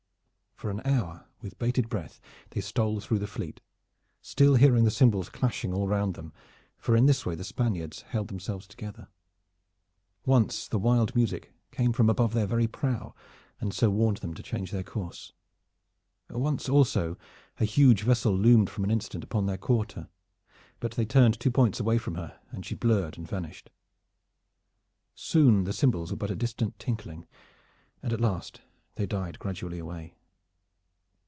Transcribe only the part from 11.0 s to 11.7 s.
music